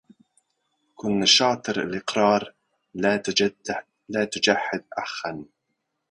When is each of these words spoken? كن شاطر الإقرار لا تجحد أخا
كن 0.95 1.25
شاطر 1.25 1.81
الإقرار 1.83 2.53
لا 4.09 4.25
تجحد 4.25 4.83
أخا 4.93 5.45